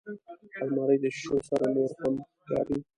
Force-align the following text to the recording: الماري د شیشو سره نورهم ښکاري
الماري 0.61 0.97
د 1.01 1.05
شیشو 1.15 1.37
سره 1.49 1.65
نورهم 1.75 2.13
ښکاري 2.37 2.77